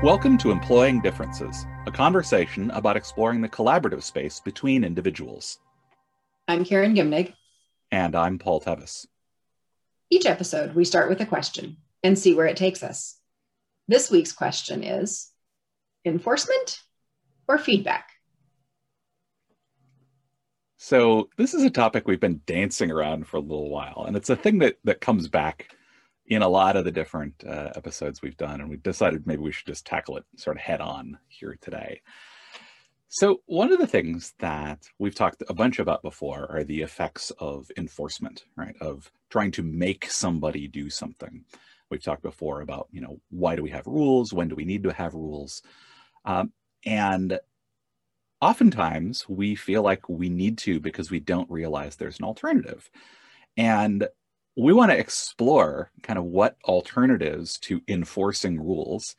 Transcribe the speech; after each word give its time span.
Welcome 0.00 0.38
to 0.38 0.52
Employing 0.52 1.00
Differences, 1.00 1.66
a 1.86 1.90
conversation 1.90 2.70
about 2.70 2.96
exploring 2.96 3.40
the 3.40 3.48
collaborative 3.48 4.04
space 4.04 4.38
between 4.38 4.84
individuals. 4.84 5.58
I'm 6.46 6.64
Karen 6.64 6.94
Gimnig. 6.94 7.34
And 7.90 8.14
I'm 8.14 8.38
Paul 8.38 8.60
Tevis. 8.60 9.08
Each 10.08 10.24
episode, 10.24 10.76
we 10.76 10.84
start 10.84 11.08
with 11.08 11.20
a 11.20 11.26
question 11.26 11.78
and 12.04 12.16
see 12.16 12.32
where 12.32 12.46
it 12.46 12.56
takes 12.56 12.84
us. 12.84 13.18
This 13.88 14.08
week's 14.08 14.30
question 14.30 14.84
is 14.84 15.32
enforcement 16.04 16.78
or 17.48 17.58
feedback? 17.58 18.08
So, 20.76 21.28
this 21.36 21.54
is 21.54 21.64
a 21.64 21.70
topic 21.70 22.06
we've 22.06 22.20
been 22.20 22.42
dancing 22.46 22.92
around 22.92 23.26
for 23.26 23.38
a 23.38 23.40
little 23.40 23.68
while, 23.68 24.04
and 24.06 24.16
it's 24.16 24.30
a 24.30 24.36
thing 24.36 24.58
that, 24.58 24.76
that 24.84 25.00
comes 25.00 25.26
back 25.26 25.76
in 26.28 26.42
a 26.42 26.48
lot 26.48 26.76
of 26.76 26.84
the 26.84 26.92
different 26.92 27.42
uh, 27.46 27.72
episodes 27.74 28.22
we've 28.22 28.36
done, 28.36 28.60
and 28.60 28.68
we 28.70 28.76
decided 28.76 29.26
maybe 29.26 29.42
we 29.42 29.52
should 29.52 29.66
just 29.66 29.86
tackle 29.86 30.16
it 30.18 30.24
sort 30.36 30.56
of 30.56 30.62
head 30.62 30.80
on 30.80 31.18
here 31.28 31.56
today. 31.60 32.02
So, 33.08 33.40
one 33.46 33.72
of 33.72 33.78
the 33.78 33.86
things 33.86 34.34
that 34.38 34.86
we've 34.98 35.14
talked 35.14 35.42
a 35.48 35.54
bunch 35.54 35.78
about 35.78 36.02
before 36.02 36.46
are 36.50 36.64
the 36.64 36.82
effects 36.82 37.32
of 37.38 37.70
enforcement, 37.78 38.44
right? 38.56 38.76
Of 38.82 39.10
trying 39.30 39.50
to 39.52 39.62
make 39.62 40.10
somebody 40.10 40.68
do 40.68 40.90
something. 40.90 41.44
We've 41.90 42.02
talked 42.02 42.22
before 42.22 42.60
about, 42.60 42.88
you 42.92 43.00
know, 43.00 43.18
why 43.30 43.56
do 43.56 43.62
we 43.62 43.70
have 43.70 43.86
rules? 43.86 44.34
When 44.34 44.48
do 44.48 44.54
we 44.54 44.66
need 44.66 44.82
to 44.82 44.92
have 44.92 45.14
rules? 45.14 45.62
Um, 46.26 46.52
and 46.84 47.40
oftentimes 48.42 49.26
we 49.26 49.54
feel 49.54 49.82
like 49.82 50.06
we 50.10 50.28
need 50.28 50.58
to 50.58 50.78
because 50.78 51.10
we 51.10 51.20
don't 51.20 51.50
realize 51.50 51.96
there's 51.96 52.18
an 52.18 52.26
alternative. 52.26 52.90
And 53.56 54.06
we 54.58 54.72
want 54.72 54.90
to 54.90 54.98
explore 54.98 55.92
kind 56.02 56.18
of 56.18 56.24
what 56.24 56.56
alternatives 56.64 57.58
to 57.60 57.80
enforcing 57.86 58.60
rules 58.60 59.14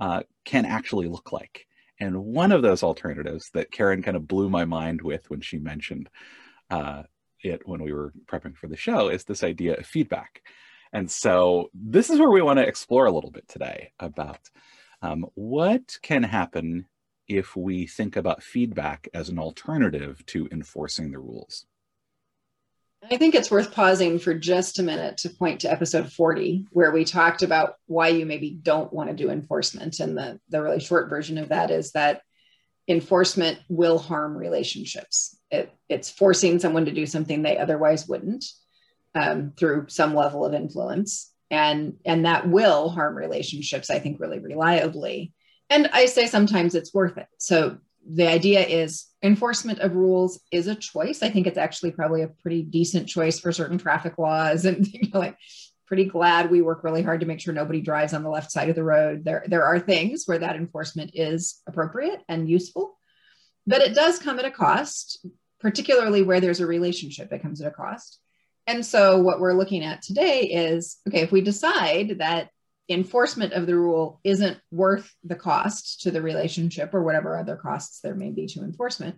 uh, 0.00 0.22
can 0.46 0.64
actually 0.64 1.06
look 1.06 1.32
like. 1.32 1.66
And 2.00 2.24
one 2.24 2.50
of 2.50 2.62
those 2.62 2.82
alternatives 2.82 3.50
that 3.52 3.70
Karen 3.70 4.02
kind 4.02 4.16
of 4.16 4.26
blew 4.26 4.48
my 4.48 4.64
mind 4.64 5.02
with 5.02 5.28
when 5.28 5.42
she 5.42 5.58
mentioned 5.58 6.08
uh, 6.70 7.02
it 7.42 7.60
when 7.66 7.82
we 7.82 7.92
were 7.92 8.14
prepping 8.26 8.56
for 8.56 8.68
the 8.68 8.76
show 8.76 9.08
is 9.08 9.24
this 9.24 9.44
idea 9.44 9.74
of 9.74 9.84
feedback. 9.84 10.42
And 10.94 11.10
so 11.10 11.68
this 11.74 12.08
is 12.08 12.18
where 12.18 12.30
we 12.30 12.42
want 12.42 12.58
to 12.58 12.66
explore 12.66 13.04
a 13.04 13.12
little 13.12 13.30
bit 13.30 13.46
today 13.48 13.92
about 14.00 14.40
um, 15.02 15.26
what 15.34 15.98
can 16.00 16.22
happen 16.22 16.86
if 17.28 17.54
we 17.54 17.86
think 17.86 18.16
about 18.16 18.42
feedback 18.42 19.08
as 19.12 19.28
an 19.28 19.38
alternative 19.38 20.24
to 20.26 20.48
enforcing 20.50 21.10
the 21.10 21.18
rules. 21.18 21.66
I 23.02 23.16
think 23.16 23.34
it's 23.34 23.50
worth 23.50 23.72
pausing 23.72 24.18
for 24.18 24.34
just 24.34 24.78
a 24.78 24.82
minute 24.82 25.18
to 25.18 25.30
point 25.30 25.60
to 25.60 25.72
episode 25.72 26.12
40, 26.12 26.66
where 26.70 26.90
we 26.90 27.04
talked 27.04 27.42
about 27.42 27.74
why 27.86 28.08
you 28.08 28.26
maybe 28.26 28.50
don't 28.50 28.92
want 28.92 29.08
to 29.08 29.16
do 29.16 29.30
enforcement. 29.30 30.00
And 30.00 30.16
the, 30.16 30.38
the 30.50 30.62
really 30.62 30.80
short 30.80 31.08
version 31.08 31.38
of 31.38 31.48
that 31.48 31.70
is 31.70 31.92
that 31.92 32.20
enforcement 32.86 33.58
will 33.68 33.98
harm 33.98 34.36
relationships. 34.36 35.38
It, 35.50 35.72
it's 35.88 36.10
forcing 36.10 36.58
someone 36.58 36.84
to 36.84 36.92
do 36.92 37.06
something 37.06 37.42
they 37.42 37.56
otherwise 37.56 38.06
wouldn't 38.06 38.44
um, 39.14 39.52
through 39.56 39.86
some 39.88 40.14
level 40.14 40.44
of 40.44 40.52
influence. 40.52 41.32
And, 41.50 41.94
and 42.04 42.26
that 42.26 42.48
will 42.48 42.90
harm 42.90 43.16
relationships, 43.16 43.90
I 43.90 43.98
think, 43.98 44.20
really 44.20 44.38
reliably. 44.40 45.32
And 45.70 45.88
I 45.92 46.06
say 46.06 46.26
sometimes 46.26 46.74
it's 46.74 46.92
worth 46.92 47.16
it. 47.16 47.26
So 47.38 47.78
the 48.08 48.26
idea 48.26 48.66
is 48.66 49.06
enforcement 49.22 49.80
of 49.80 49.94
rules 49.94 50.40
is 50.50 50.66
a 50.66 50.74
choice. 50.74 51.22
I 51.22 51.30
think 51.30 51.46
it's 51.46 51.58
actually 51.58 51.90
probably 51.90 52.22
a 52.22 52.28
pretty 52.28 52.62
decent 52.62 53.08
choice 53.08 53.38
for 53.38 53.52
certain 53.52 53.78
traffic 53.78 54.18
laws 54.18 54.64
and 54.66 54.86
you 54.86 55.10
know, 55.12 55.18
like 55.18 55.36
pretty 55.86 56.04
glad 56.04 56.50
we 56.50 56.62
work 56.62 56.84
really 56.84 57.02
hard 57.02 57.18
to 57.20 57.26
make 57.26 57.40
sure 57.40 57.52
nobody 57.52 57.80
drives 57.80 58.14
on 58.14 58.22
the 58.22 58.30
left 58.30 58.52
side 58.52 58.68
of 58.68 58.76
the 58.76 58.84
road. 58.84 59.24
There, 59.24 59.44
there 59.48 59.64
are 59.64 59.80
things 59.80 60.22
where 60.24 60.38
that 60.38 60.54
enforcement 60.54 61.10
is 61.14 61.60
appropriate 61.66 62.20
and 62.28 62.48
useful, 62.48 62.96
but 63.66 63.82
it 63.82 63.94
does 63.94 64.20
come 64.20 64.38
at 64.38 64.44
a 64.44 64.52
cost, 64.52 65.26
particularly 65.58 66.22
where 66.22 66.40
there's 66.40 66.60
a 66.60 66.66
relationship, 66.66 67.32
it 67.32 67.42
comes 67.42 67.60
at 67.60 67.66
a 67.66 67.72
cost. 67.72 68.20
And 68.68 68.86
so 68.86 69.18
what 69.18 69.40
we're 69.40 69.54
looking 69.54 69.82
at 69.82 70.00
today 70.00 70.42
is, 70.42 70.98
okay, 71.08 71.22
if 71.22 71.32
we 71.32 71.40
decide 71.40 72.18
that 72.18 72.50
enforcement 72.90 73.52
of 73.52 73.66
the 73.66 73.76
rule 73.76 74.20
isn't 74.24 74.58
worth 74.70 75.14
the 75.24 75.36
cost 75.36 76.02
to 76.02 76.10
the 76.10 76.20
relationship 76.20 76.92
or 76.92 77.02
whatever 77.02 77.36
other 77.36 77.56
costs 77.56 78.00
there 78.00 78.14
may 78.14 78.30
be 78.30 78.46
to 78.48 78.60
enforcement, 78.60 79.16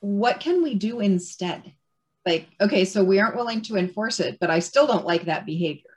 what 0.00 0.40
can 0.40 0.62
we 0.62 0.74
do 0.74 1.00
instead? 1.00 1.72
Like, 2.26 2.48
okay, 2.60 2.84
so 2.84 3.02
we 3.02 3.20
aren't 3.20 3.36
willing 3.36 3.62
to 3.62 3.76
enforce 3.76 4.20
it, 4.20 4.38
but 4.40 4.50
I 4.50 4.58
still 4.58 4.86
don't 4.86 5.06
like 5.06 5.24
that 5.24 5.46
behavior. 5.46 5.90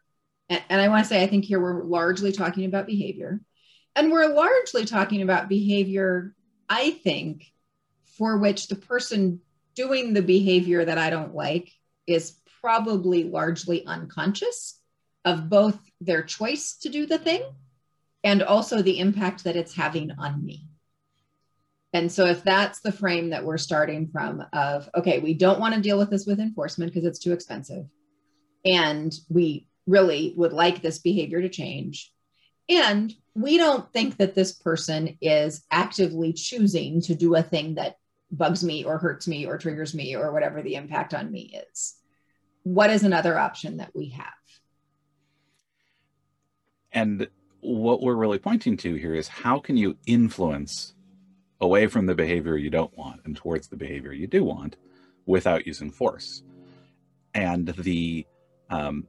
And, 0.49 0.61
and 0.69 0.81
I 0.81 0.87
want 0.87 1.03
to 1.03 1.09
say, 1.09 1.21
I 1.21 1.27
think 1.27 1.45
here 1.45 1.59
we're 1.59 1.83
largely 1.83 2.31
talking 2.31 2.65
about 2.65 2.87
behavior. 2.87 3.41
And 3.95 4.11
we're 4.11 4.33
largely 4.33 4.85
talking 4.85 5.21
about 5.21 5.49
behavior, 5.49 6.35
I 6.69 6.91
think, 6.91 7.45
for 8.17 8.37
which 8.37 8.67
the 8.67 8.75
person 8.75 9.41
doing 9.75 10.13
the 10.13 10.21
behavior 10.21 10.85
that 10.85 10.97
I 10.97 11.09
don't 11.09 11.35
like 11.35 11.71
is 12.05 12.39
probably 12.61 13.25
largely 13.25 13.85
unconscious 13.85 14.79
of 15.27 15.49
both 15.49 15.77
their 15.99 16.23
choice 16.23 16.75
to 16.77 16.89
do 16.89 17.05
the 17.05 17.17
thing 17.17 17.43
and 18.23 18.41
also 18.41 18.81
the 18.81 18.99
impact 18.99 19.43
that 19.43 19.55
it's 19.55 19.75
having 19.75 20.11
on 20.17 20.43
me. 20.43 20.65
And 21.93 22.11
so 22.11 22.25
if 22.25 22.43
that's 22.43 22.79
the 22.81 22.91
frame 22.91 23.29
that 23.29 23.43
we're 23.43 23.57
starting 23.57 24.07
from 24.07 24.43
of 24.53 24.89
okay, 24.95 25.19
we 25.19 25.33
don't 25.33 25.59
want 25.59 25.75
to 25.75 25.81
deal 25.81 25.97
with 25.97 26.09
this 26.09 26.25
with 26.25 26.39
enforcement 26.39 26.93
because 26.93 27.05
it's 27.05 27.19
too 27.19 27.33
expensive 27.33 27.85
and 28.65 29.13
we 29.29 29.67
really 29.85 30.33
would 30.35 30.53
like 30.53 30.81
this 30.81 30.99
behavior 30.99 31.41
to 31.41 31.49
change 31.49 32.11
and 32.69 33.13
we 33.33 33.57
don't 33.57 33.91
think 33.93 34.17
that 34.17 34.35
this 34.35 34.51
person 34.51 35.17
is 35.21 35.63
actively 35.71 36.33
choosing 36.33 37.01
to 37.01 37.15
do 37.15 37.35
a 37.35 37.43
thing 37.43 37.75
that 37.75 37.97
bugs 38.31 38.63
me 38.63 38.83
or 38.83 38.97
hurts 38.97 39.27
me 39.27 39.45
or 39.45 39.57
triggers 39.57 39.93
me 39.93 40.15
or 40.15 40.31
whatever 40.33 40.61
the 40.61 40.75
impact 40.75 41.13
on 41.13 41.31
me 41.31 41.57
is. 41.71 41.95
What 42.63 42.89
is 42.89 43.03
another 43.03 43.37
option 43.37 43.77
that 43.77 43.95
we 43.95 44.09
have? 44.09 44.33
And 46.97 47.27
what 47.59 48.01
we're 48.01 48.15
really 48.15 48.39
pointing 48.39 48.75
to 48.77 48.95
here 48.95 49.13
is 49.13 49.27
how 49.27 49.59
can 49.59 49.77
you 49.77 49.95
influence 50.07 50.95
away 51.61 51.85
from 51.85 52.07
the 52.07 52.15
behavior 52.15 52.57
you 52.57 52.71
don't 52.71 52.97
want 52.97 53.21
and 53.23 53.35
towards 53.35 53.67
the 53.67 53.77
behavior 53.77 54.13
you 54.13 54.25
do 54.25 54.43
want 54.43 54.77
without 55.27 55.67
using 55.67 55.91
force? 55.91 56.41
And 57.35 57.67
the 57.67 58.25
um, 58.71 59.05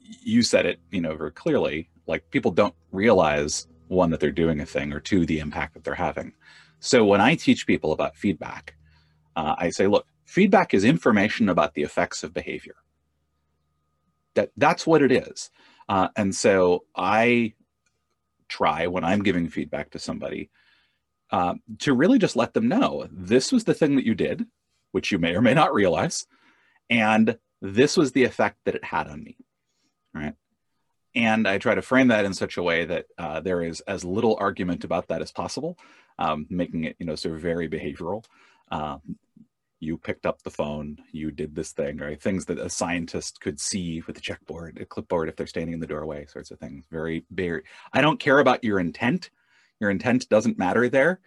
you 0.00 0.42
said 0.42 0.66
it, 0.66 0.80
you 0.90 1.00
know, 1.00 1.14
very 1.14 1.30
clearly. 1.30 1.88
Like 2.08 2.28
people 2.32 2.50
don't 2.50 2.74
realize 2.90 3.68
one 3.86 4.10
that 4.10 4.18
they're 4.18 4.32
doing 4.32 4.60
a 4.60 4.66
thing, 4.66 4.92
or 4.92 4.98
two, 4.98 5.24
the 5.24 5.38
impact 5.38 5.74
that 5.74 5.84
they're 5.84 5.94
having. 5.94 6.32
So 6.80 7.04
when 7.04 7.20
I 7.20 7.36
teach 7.36 7.68
people 7.68 7.92
about 7.92 8.16
feedback, 8.16 8.74
uh, 9.36 9.54
I 9.56 9.70
say, 9.70 9.86
look, 9.86 10.08
feedback 10.24 10.74
is 10.74 10.82
information 10.82 11.48
about 11.48 11.74
the 11.74 11.82
effects 11.82 12.24
of 12.24 12.34
behavior. 12.34 12.74
That 14.34 14.50
that's 14.56 14.88
what 14.88 15.02
it 15.02 15.12
is. 15.12 15.50
Uh, 15.88 16.08
and 16.16 16.34
so 16.34 16.84
I 16.94 17.54
try 18.48 18.86
when 18.86 19.04
I'm 19.04 19.22
giving 19.22 19.48
feedback 19.48 19.90
to 19.90 19.98
somebody 19.98 20.50
uh, 21.30 21.54
to 21.80 21.92
really 21.94 22.18
just 22.18 22.36
let 22.36 22.54
them 22.54 22.68
know 22.68 23.06
this 23.10 23.52
was 23.52 23.64
the 23.64 23.74
thing 23.74 23.96
that 23.96 24.06
you 24.06 24.14
did, 24.14 24.46
which 24.92 25.12
you 25.12 25.18
may 25.18 25.34
or 25.34 25.42
may 25.42 25.54
not 25.54 25.74
realize, 25.74 26.26
and 26.88 27.38
this 27.60 27.96
was 27.96 28.12
the 28.12 28.24
effect 28.24 28.58
that 28.64 28.74
it 28.74 28.84
had 28.84 29.08
on 29.08 29.22
me. 29.22 29.36
Right. 30.14 30.34
And 31.14 31.48
I 31.48 31.58
try 31.58 31.74
to 31.74 31.82
frame 31.82 32.08
that 32.08 32.24
in 32.24 32.32
such 32.32 32.56
a 32.56 32.62
way 32.62 32.84
that 32.84 33.06
uh, 33.18 33.40
there 33.40 33.62
is 33.62 33.80
as 33.82 34.04
little 34.04 34.36
argument 34.40 34.84
about 34.84 35.08
that 35.08 35.22
as 35.22 35.32
possible, 35.32 35.78
um, 36.18 36.46
making 36.48 36.84
it, 36.84 36.96
you 36.98 37.06
know, 37.06 37.14
sort 37.14 37.34
of 37.34 37.40
very 37.40 37.68
behavioral. 37.68 38.24
Um, 38.70 39.00
you 39.80 39.96
picked 39.96 40.26
up 40.26 40.42
the 40.42 40.50
phone, 40.50 40.98
you 41.12 41.30
did 41.30 41.54
this 41.54 41.72
thing, 41.72 41.98
right? 41.98 42.20
Things 42.20 42.44
that 42.46 42.58
a 42.58 42.68
scientist 42.68 43.40
could 43.40 43.60
see 43.60 44.02
with 44.06 44.18
a 44.18 44.20
checkboard, 44.20 44.80
a 44.80 44.84
clipboard 44.84 45.28
if 45.28 45.36
they're 45.36 45.46
standing 45.46 45.74
in 45.74 45.80
the 45.80 45.86
doorway, 45.86 46.26
sorts 46.26 46.50
of 46.50 46.58
things. 46.58 46.84
Very, 46.90 47.24
very, 47.30 47.62
I 47.92 48.00
don't 48.00 48.20
care 48.20 48.38
about 48.40 48.64
your 48.64 48.80
intent. 48.80 49.30
Your 49.80 49.90
intent 49.90 50.28
doesn't 50.28 50.58
matter 50.58 50.88
there. 50.88 51.20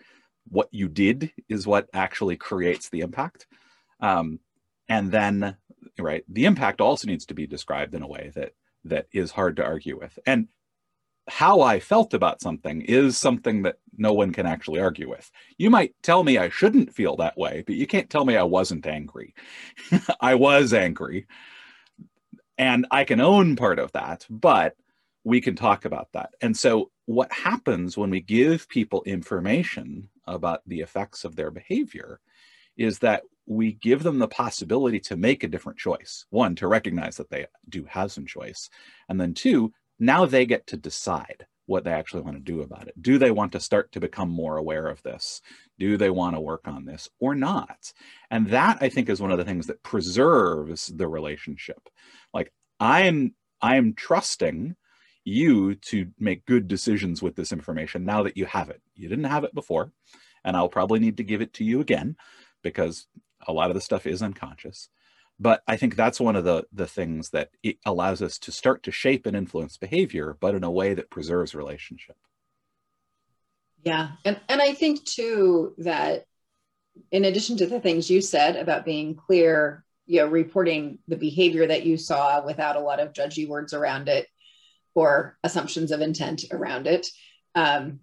What 0.50 0.68
you 0.72 0.90
did 0.90 1.32
is 1.48 1.66
what 1.66 1.88
actually 1.94 2.36
creates 2.36 2.90
the 2.90 3.02
impact. 3.02 3.48
Um, 4.02 4.40
and 4.90 5.12
then, 5.12 5.56
right, 5.98 6.24
the 6.28 6.46
impact 6.46 6.82
also 6.82 7.08
needs 7.08 7.26
to 7.28 7.34
be 7.34 7.48
described 7.48 7.96
in 7.96 8.02
a 8.02 8.08
way 8.08 8.32
that 8.36 8.52
that 8.84 9.06
is 9.14 9.32
hard 9.32 9.56
to 9.58 9.64
argue 9.64 9.98
with. 9.98 10.18
And 10.26 10.48
how 11.32 11.62
I 11.62 11.80
felt 11.80 12.14
about 12.14 12.42
something 12.42 12.82
is 12.82 13.18
something 13.18 13.62
that 13.62 13.78
no 13.98 14.12
one 14.12 14.34
can 14.34 14.46
actually 14.46 14.82
argue 14.82 15.10
with. 15.10 15.32
You 15.58 15.70
might 15.70 15.96
tell 16.04 16.26
me 16.26 16.38
I 16.38 16.50
shouldn't 16.50 16.94
feel 16.94 17.16
that 17.16 17.38
way, 17.38 17.64
but 17.66 17.76
you 17.76 17.88
can't 17.88 18.10
tell 18.10 18.26
me 18.26 18.36
I 18.36 18.44
wasn't 18.44 18.86
angry. 18.86 19.34
I 20.20 20.36
was 20.36 20.74
angry. 20.74 21.28
And 22.58 22.86
I 22.92 23.06
can 23.06 23.22
own 23.22 23.56
part 23.56 23.80
of 23.80 23.94
that, 23.94 24.26
but 24.30 24.76
we 25.24 25.40
can 25.40 25.56
talk 25.56 25.86
about 25.86 26.10
that. 26.12 26.32
And 26.42 26.56
so, 26.56 26.92
what 27.06 27.32
happens 27.32 27.98
when 27.98 28.10
we 28.10 28.20
give 28.20 28.68
people 28.68 29.02
information 29.04 30.10
about 30.28 30.62
the 30.68 30.82
effects 30.82 31.24
of 31.24 31.38
their 31.38 31.50
behavior 31.50 32.20
is 32.76 33.00
that 33.00 33.24
we 33.46 33.74
give 33.74 34.04
them 34.04 34.20
the 34.20 34.28
possibility 34.28 35.00
to 35.00 35.16
make 35.16 35.44
a 35.44 35.48
different 35.48 35.80
choice. 35.80 36.26
One, 36.30 36.56
to 36.56 36.68
recognize 36.68 37.16
that 37.18 37.30
they 37.30 37.48
do 37.70 37.86
have 37.86 38.12
some 38.12 38.26
choice. 38.26 38.70
And 39.10 39.20
then 39.20 39.34
two, 39.34 39.74
now 40.02 40.26
they 40.26 40.46
get 40.46 40.66
to 40.68 40.78
decide 40.78 41.46
what 41.68 41.84
they 41.84 41.94
actually 41.94 42.24
want 42.24 42.36
to 42.36 42.44
do 42.44 42.62
about 42.62 42.88
it. 42.88 43.02
Do 43.02 43.18
they 43.18 43.32
want 43.32 43.52
to 43.52 43.60
start 43.60 43.92
to 43.92 44.00
become 44.00 44.30
more 44.30 44.58
aware 44.58 44.88
of 44.88 45.02
this? 45.04 45.42
Do 45.80 45.96
they 45.96 46.10
want 46.10 46.36
to 46.36 46.42
work 46.42 46.68
on 46.68 46.86
this 46.86 47.08
or 47.20 47.36
not? 47.36 47.94
And 48.30 48.48
that 48.48 48.80
I 48.82 48.90
think 48.90 49.10
is 49.10 49.22
one 49.22 49.32
of 49.32 49.38
the 49.38 49.46
things 49.46 49.68
that 49.68 49.84
preserves 49.84 50.88
the 50.88 51.08
relationship. 51.08 51.88
Like 52.34 52.52
I 52.80 53.04
am 53.04 53.36
I 53.62 53.76
am 53.78 53.94
trusting 53.94 54.76
you 55.24 55.76
to 55.76 56.08
make 56.20 56.48
good 56.48 56.68
decisions 56.68 57.22
with 57.22 57.36
this 57.36 57.52
information 57.52 58.04
now 58.04 58.24
that 58.24 58.36
you 58.36 58.46
have 58.46 58.72
it. 58.72 58.82
You 58.96 59.08
didn't 59.08 59.26
have 59.26 59.44
it 59.44 59.54
before, 59.54 59.92
and 60.44 60.58
I'll 60.58 60.68
probably 60.68 61.00
need 61.00 61.18
to 61.18 61.24
give 61.24 61.42
it 61.42 61.54
to 61.54 61.64
you 61.64 61.80
again 61.80 62.16
because 62.64 63.06
a 63.48 63.54
lot 63.54 63.70
of 63.70 63.76
the 63.76 63.82
stuff 63.82 64.08
is 64.08 64.24
unconscious 64.24 64.90
but 65.42 65.64
i 65.68 65.76
think 65.76 65.96
that's 65.96 66.20
one 66.20 66.36
of 66.36 66.44
the 66.44 66.64
the 66.72 66.88
things 66.88 67.32
that 67.32 67.50
it 67.64 67.78
allows 67.86 68.22
us 68.22 68.38
to 68.38 68.52
start 68.52 68.84
to 68.84 68.92
shape 68.92 69.26
and 69.26 69.36
influence 69.36 69.76
behavior 69.76 70.38
but 70.40 70.56
in 70.56 70.64
a 70.64 70.72
way 70.72 70.94
that 70.94 71.10
preserves 71.10 71.56
relationship. 71.56 72.16
Yeah. 73.84 74.12
And 74.24 74.40
and 74.48 74.62
i 74.62 74.74
think 74.74 75.04
too 75.04 75.74
that 75.80 76.26
in 77.12 77.26
addition 77.26 77.58
to 77.58 77.66
the 77.66 77.80
things 77.80 78.10
you 78.10 78.22
said 78.22 78.56
about 78.56 78.86
being 78.86 79.16
clear 79.16 79.84
you 80.06 80.20
know 80.20 80.28
reporting 80.28 81.00
the 81.08 81.18
behavior 81.18 81.66
that 81.68 81.86
you 81.86 81.98
saw 81.98 82.46
without 82.46 82.76
a 82.76 82.82
lot 82.82 83.00
of 83.00 83.14
judgy 83.14 83.48
words 83.48 83.74
around 83.74 84.08
it 84.08 84.28
or 84.94 85.38
assumptions 85.44 85.92
of 85.92 86.02
intent 86.02 86.44
around 86.52 86.86
it 86.86 87.08
um, 87.56 88.00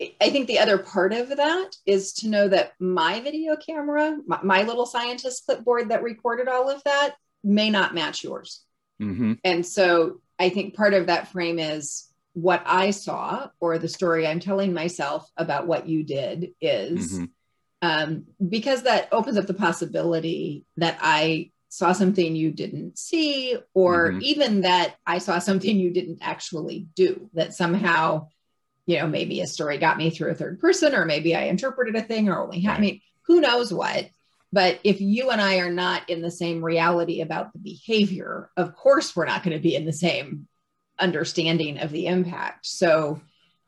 I 0.00 0.30
think 0.30 0.46
the 0.46 0.58
other 0.58 0.76
part 0.76 1.14
of 1.14 1.28
that 1.28 1.70
is 1.86 2.12
to 2.14 2.28
know 2.28 2.48
that 2.48 2.72
my 2.78 3.20
video 3.20 3.56
camera, 3.56 4.18
my, 4.26 4.40
my, 4.42 4.62
little 4.62 4.84
scientist 4.84 5.46
clipboard 5.46 5.88
that 5.88 6.02
recorded 6.02 6.48
all 6.48 6.68
of 6.68 6.84
that, 6.84 7.14
may 7.42 7.70
not 7.70 7.94
match 7.94 8.22
yours. 8.22 8.62
Mm-hmm. 9.00 9.34
And 9.42 9.64
so 9.64 10.20
I 10.38 10.50
think 10.50 10.74
part 10.74 10.92
of 10.92 11.06
that 11.06 11.28
frame 11.28 11.58
is 11.58 12.08
what 12.34 12.62
I 12.66 12.90
saw 12.90 13.48
or 13.58 13.78
the 13.78 13.88
story 13.88 14.26
I'm 14.26 14.40
telling 14.40 14.74
myself 14.74 15.30
about 15.38 15.66
what 15.66 15.88
you 15.88 16.02
did 16.02 16.50
is 16.60 17.14
mm-hmm. 17.14 17.24
um, 17.80 18.24
because 18.46 18.82
that 18.82 19.08
opens 19.12 19.38
up 19.38 19.46
the 19.46 19.54
possibility 19.54 20.66
that 20.76 20.98
I 21.00 21.52
saw 21.68 21.92
something 21.92 22.36
you 22.36 22.50
didn't 22.50 22.98
see, 22.98 23.56
or 23.74 24.10
mm-hmm. 24.10 24.20
even 24.22 24.60
that 24.62 24.96
I 25.06 25.18
saw 25.18 25.38
something 25.38 25.78
you 25.78 25.90
didn't 25.90 26.18
actually 26.22 26.86
do, 26.94 27.28
that 27.34 27.54
somehow 27.54 28.28
you 28.86 28.98
know, 28.98 29.06
maybe 29.06 29.40
a 29.40 29.46
story 29.46 29.78
got 29.78 29.98
me 29.98 30.10
through 30.10 30.30
a 30.30 30.34
third 30.34 30.60
person, 30.60 30.94
or 30.94 31.04
maybe 31.04 31.34
I 31.34 31.42
interpreted 31.42 31.96
a 31.96 32.02
thing 32.02 32.28
or 32.28 32.40
only 32.40 32.60
had, 32.60 32.70
right. 32.70 32.78
I 32.78 32.80
mean, 32.80 33.00
who 33.22 33.40
knows 33.40 33.72
what. 33.72 34.08
But 34.52 34.78
if 34.84 35.00
you 35.00 35.30
and 35.30 35.40
I 35.40 35.56
are 35.58 35.72
not 35.72 36.08
in 36.08 36.22
the 36.22 36.30
same 36.30 36.64
reality 36.64 37.20
about 37.20 37.52
the 37.52 37.58
behavior, 37.58 38.50
of 38.56 38.74
course, 38.74 39.14
we're 39.14 39.26
not 39.26 39.42
going 39.42 39.56
to 39.56 39.62
be 39.62 39.74
in 39.74 39.84
the 39.84 39.92
same 39.92 40.46
understanding 40.98 41.78
of 41.78 41.90
the 41.90 42.06
impact. 42.06 42.66
So, 42.66 43.20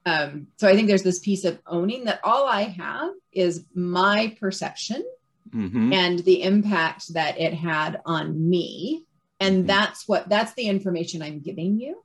um, 0.07 0.47
so 0.57 0.69
I 0.69 0.75
think 0.75 0.89
there's 0.89 1.03
this 1.03 1.19
piece 1.19 1.45
of 1.45 1.59
owning 1.67 2.05
that 2.05 2.21
all 2.25 2.47
I 2.47 2.63
have 2.63 3.11
is 3.33 3.65
my 3.75 4.37
perception 4.41 5.05
mm-hmm. 5.51 5.93
and 5.93 6.21
the 6.21 6.43
impact 6.43 7.13
that 7.15 7.39
it 7.41 7.53
had 7.53 8.01
on 8.07 8.49
me. 8.49 9.05
And 9.41 9.59
mm-hmm. 9.59 9.67
that's 9.67 10.09
what 10.09 10.29
that's 10.29 10.55
the 10.55 10.69
information 10.69 11.23
I'm 11.23 11.41
giving 11.41 11.79
you. 11.79 12.03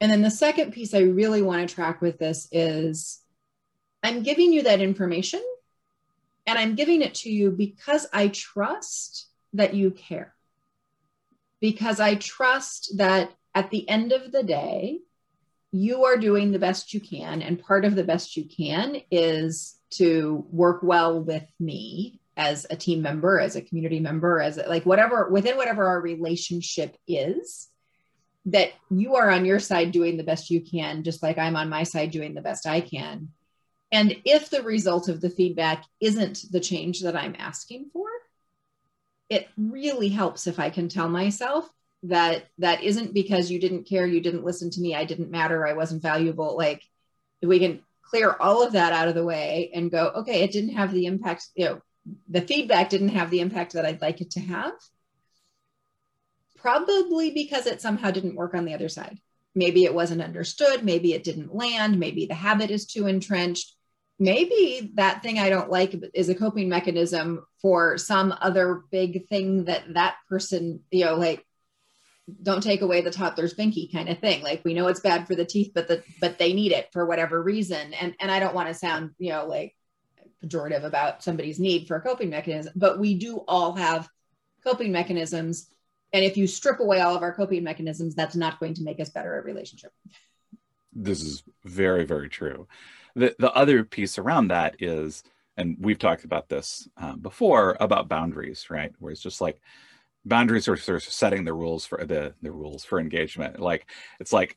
And 0.00 0.10
then 0.10 0.22
the 0.22 0.30
second 0.30 0.72
piece 0.72 0.94
I 0.94 1.00
really 1.00 1.42
want 1.42 1.68
to 1.68 1.74
track 1.74 2.00
with 2.00 2.18
this 2.18 2.48
is 2.50 3.20
I'm 4.02 4.22
giving 4.22 4.52
you 4.52 4.62
that 4.62 4.80
information 4.80 5.42
and 6.46 6.58
I'm 6.58 6.74
giving 6.74 7.02
it 7.02 7.14
to 7.16 7.30
you 7.30 7.50
because 7.50 8.06
I 8.12 8.28
trust 8.28 9.28
that 9.52 9.74
you 9.74 9.90
care. 9.90 10.34
Because 11.60 12.00
I 12.00 12.14
trust 12.14 12.96
that 12.96 13.30
at 13.54 13.70
the 13.70 13.86
end 13.88 14.12
of 14.12 14.32
the 14.32 14.42
day, 14.42 15.00
you 15.70 16.04
are 16.04 16.16
doing 16.16 16.50
the 16.50 16.58
best 16.58 16.94
you 16.94 17.00
can. 17.00 17.42
And 17.42 17.62
part 17.62 17.84
of 17.84 17.94
the 17.94 18.04
best 18.04 18.36
you 18.36 18.44
can 18.44 19.02
is 19.10 19.76
to 19.90 20.46
work 20.50 20.82
well 20.82 21.22
with 21.22 21.44
me 21.58 22.20
as 22.36 22.66
a 22.70 22.76
team 22.76 23.02
member, 23.02 23.38
as 23.38 23.54
a 23.54 23.60
community 23.60 24.00
member, 24.00 24.40
as 24.40 24.56
a, 24.56 24.66
like 24.66 24.86
whatever 24.86 25.28
within 25.28 25.58
whatever 25.58 25.86
our 25.86 26.00
relationship 26.00 26.96
is 27.06 27.68
that 28.46 28.72
you 28.90 29.16
are 29.16 29.30
on 29.30 29.44
your 29.44 29.58
side 29.58 29.92
doing 29.92 30.16
the 30.16 30.24
best 30.24 30.50
you 30.50 30.60
can, 30.60 31.02
just 31.02 31.22
like 31.22 31.38
I'm 31.38 31.56
on 31.56 31.68
my 31.68 31.82
side 31.82 32.10
doing 32.10 32.34
the 32.34 32.40
best 32.40 32.66
I 32.66 32.80
can. 32.80 33.28
And 33.92 34.16
if 34.24 34.50
the 34.50 34.62
result 34.62 35.08
of 35.08 35.20
the 35.20 35.30
feedback 35.30 35.84
isn't 36.00 36.44
the 36.50 36.60
change 36.60 37.00
that 37.00 37.16
I'm 37.16 37.36
asking 37.38 37.90
for, 37.92 38.08
it 39.28 39.48
really 39.56 40.08
helps 40.08 40.46
if 40.46 40.58
I 40.58 40.70
can 40.70 40.88
tell 40.88 41.08
myself 41.08 41.68
that 42.04 42.46
that 42.58 42.82
isn't 42.82 43.12
because 43.12 43.50
you 43.50 43.60
didn't 43.60 43.84
care, 43.84 44.06
you 44.06 44.20
didn't 44.20 44.44
listen 44.44 44.70
to 44.70 44.80
me, 44.80 44.94
I 44.94 45.04
didn't 45.04 45.30
matter, 45.30 45.66
I 45.66 45.74
wasn't 45.74 46.02
valuable. 46.02 46.56
Like 46.56 46.82
we 47.42 47.58
can 47.58 47.80
clear 48.02 48.34
all 48.40 48.66
of 48.66 48.72
that 48.72 48.92
out 48.92 49.08
of 49.08 49.14
the 49.14 49.24
way 49.24 49.70
and 49.74 49.90
go, 49.90 50.08
okay, 50.16 50.42
it 50.42 50.52
didn't 50.52 50.74
have 50.76 50.92
the 50.92 51.06
impact, 51.06 51.46
you 51.54 51.66
know, 51.66 51.80
the 52.28 52.40
feedback 52.40 52.88
didn't 52.88 53.10
have 53.10 53.30
the 53.30 53.40
impact 53.40 53.74
that 53.74 53.84
I'd 53.84 54.00
like 54.00 54.20
it 54.20 54.32
to 54.32 54.40
have 54.40 54.72
probably 56.60 57.30
because 57.30 57.66
it 57.66 57.80
somehow 57.80 58.10
didn't 58.10 58.36
work 58.36 58.54
on 58.54 58.64
the 58.64 58.74
other 58.74 58.88
side. 58.88 59.18
Maybe 59.54 59.84
it 59.84 59.94
wasn't 59.94 60.22
understood. 60.22 60.84
Maybe 60.84 61.12
it 61.12 61.24
didn't 61.24 61.54
land. 61.54 61.98
Maybe 61.98 62.26
the 62.26 62.34
habit 62.34 62.70
is 62.70 62.86
too 62.86 63.06
entrenched. 63.06 63.74
Maybe 64.18 64.92
that 64.94 65.22
thing 65.22 65.38
I 65.38 65.48
don't 65.48 65.70
like 65.70 65.94
is 66.14 66.28
a 66.28 66.34
coping 66.34 66.68
mechanism 66.68 67.44
for 67.62 67.96
some 67.98 68.34
other 68.40 68.82
big 68.90 69.28
thing 69.28 69.64
that 69.64 69.94
that 69.94 70.16
person, 70.28 70.80
you 70.90 71.06
know, 71.06 71.16
like 71.16 71.44
don't 72.42 72.62
take 72.62 72.82
away 72.82 73.00
the 73.00 73.10
toddler's 73.10 73.54
binky 73.54 73.90
kind 73.90 74.08
of 74.08 74.18
thing. 74.18 74.42
Like 74.42 74.62
we 74.64 74.74
know 74.74 74.86
it's 74.88 75.00
bad 75.00 75.26
for 75.26 75.34
the 75.34 75.44
teeth, 75.44 75.72
but 75.74 75.88
the 75.88 76.04
but 76.20 76.38
they 76.38 76.52
need 76.52 76.72
it 76.72 76.88
for 76.92 77.06
whatever 77.06 77.42
reason. 77.42 77.94
And 77.94 78.14
and 78.20 78.30
I 78.30 78.38
don't 78.38 78.54
want 78.54 78.68
to 78.68 78.74
sound, 78.74 79.12
you 79.18 79.30
know, 79.30 79.46
like 79.46 79.74
pejorative 80.44 80.84
about 80.84 81.22
somebody's 81.22 81.58
need 81.58 81.88
for 81.88 81.96
a 81.96 82.00
coping 82.00 82.30
mechanism, 82.30 82.72
but 82.76 82.98
we 82.98 83.14
do 83.14 83.38
all 83.48 83.74
have 83.74 84.08
coping 84.62 84.92
mechanisms 84.92 85.70
and 86.12 86.24
if 86.24 86.36
you 86.36 86.46
strip 86.46 86.80
away 86.80 87.00
all 87.00 87.14
of 87.14 87.22
our 87.22 87.32
coping 87.32 87.64
mechanisms, 87.64 88.14
that's 88.14 88.36
not 88.36 88.58
going 88.60 88.74
to 88.74 88.82
make 88.82 89.00
us 89.00 89.10
better 89.10 89.38
at 89.38 89.44
relationship. 89.44 89.92
This 90.92 91.22
is 91.22 91.42
very, 91.64 92.04
very 92.04 92.28
true. 92.28 92.66
The, 93.14 93.34
the 93.38 93.52
other 93.52 93.84
piece 93.84 94.18
around 94.18 94.48
that 94.48 94.76
is, 94.80 95.22
and 95.56 95.76
we've 95.80 95.98
talked 95.98 96.24
about 96.24 96.48
this 96.48 96.88
um, 96.96 97.20
before 97.20 97.76
about 97.80 98.08
boundaries, 98.08 98.70
right? 98.70 98.92
Where 98.98 99.12
it's 99.12 99.22
just 99.22 99.40
like 99.40 99.60
boundaries 100.24 100.68
are 100.68 100.76
sort 100.76 101.06
of 101.06 101.12
setting 101.12 101.44
the 101.44 101.54
rules 101.54 101.86
for 101.86 102.04
the, 102.04 102.34
the 102.42 102.52
rules 102.52 102.84
for 102.84 102.98
engagement. 103.00 103.60
Like, 103.60 103.90
it's 104.18 104.32
like, 104.32 104.56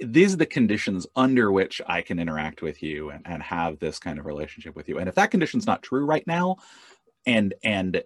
these 0.00 0.34
are 0.34 0.38
the 0.38 0.46
conditions 0.46 1.06
under 1.14 1.52
which 1.52 1.80
I 1.86 2.02
can 2.02 2.18
interact 2.18 2.62
with 2.62 2.82
you 2.82 3.10
and, 3.10 3.22
and 3.26 3.42
have 3.42 3.78
this 3.78 4.00
kind 4.00 4.18
of 4.18 4.26
relationship 4.26 4.74
with 4.74 4.88
you. 4.88 4.98
And 4.98 5.08
if 5.08 5.14
that 5.14 5.30
condition's 5.30 5.66
not 5.66 5.84
true 5.84 6.04
right 6.04 6.26
now, 6.26 6.56
and 7.26 7.54
and 7.62 8.02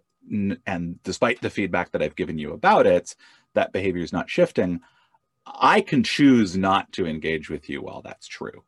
and 0.67 1.03
despite 1.03 1.41
the 1.41 1.51
feedback 1.51 1.93
that 1.93 2.03
I've 2.03 2.17
given 2.17 2.39
you 2.39 2.53
about 2.53 2.87
it, 2.87 3.15
that 3.55 3.73
behavior 3.73 4.03
is 4.03 4.13
not 4.13 4.31
shifting. 4.31 4.81
I 5.47 5.81
can 5.81 6.03
choose 6.03 6.57
not 6.57 6.93
to 6.93 7.07
engage 7.07 7.49
with 7.49 7.69
you 7.69 7.83
while 7.83 8.03
that's 8.03 8.27
true, 8.27 8.65